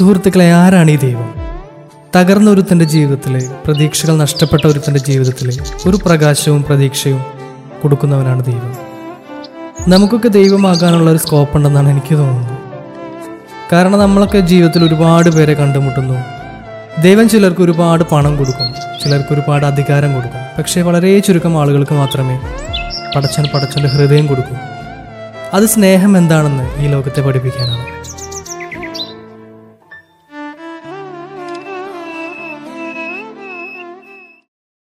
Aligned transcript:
സുഹൃത്തുക്കളെ 0.00 0.52
ആരാണ് 0.52 0.90
ഈ 0.90 0.96
ദൈവം? 0.96 1.34
തകർന്ന 2.16 2.50
ഒരുത്തന്റെ 2.50 2.84
ജീവിതത്തിൽ 2.84 3.50
പ്രതീക്ഷകൾ 3.66 4.16
നഷ്ടപ്പെട്ട 4.16 4.66
ഒരുത്തന്റെ 4.66 5.00
ജീവിതത്തിൽ 5.00 5.60
ഒരു 5.88 5.96
പ്രകാശവും 5.96 6.62
പ്രതീക്ഷയും 6.62 7.24
കൊടുക്കുന്നവനാണ് 7.82 8.44
ദൈവം. 8.44 8.76
നമുക്കൊക്കെ 9.88 10.28
ദൈവമാകാനുള്ള 10.28 11.10
ഒരു 11.10 11.18
സ്കോപ്പ് 11.18 11.56
ഉണ്ടെന്നാണ് 11.56 11.88
എനിക്ക് 11.88 12.14
തോന്നുന്നത്. 12.14 12.58
കാരണം 13.72 13.98
നമ്മളൊക്കെ 13.98 14.40
ജീവിതത്തിൽ 14.40 14.84
ഒരുപാട് 14.84 15.30
പേരെ 15.30 15.54
കണ്ടുമുട്ടുന്നു. 15.54 16.14
ദൈവം 17.00 17.28
ചിലർക്ക് 17.28 17.60
ഒരുപാട് 17.60 18.04
പണം 18.04 18.36
കൊടുക്കും 18.36 18.74
ചിലർക്ക് 19.04 19.34
ഒരുപാട് 19.34 19.66
അധികാരം 19.66 20.14
കൊടുക്കും. 20.14 20.40
പക്ഷേ 20.58 20.82
വളരെ 20.82 21.18
ചുരുക്കം 21.18 21.60
ആളുകൾക്ക് 21.60 21.92
മാത്രമേ 21.92 22.40
പടച്ചൻ 23.16 23.44
പടച്ചന്റെ 23.54 23.88
ഹൃദയം 23.88 24.26
കൊടുക്കൂ. 24.26 24.56
അത് 25.54 25.64
സ്നേഹം 25.64 26.18
എന്താണെന്ന് 26.18 26.84
ഈ 26.84 26.88
ലോകത്തെ 26.88 27.20
പഠിപ്പിക്കാനാണ്. 27.20 28.00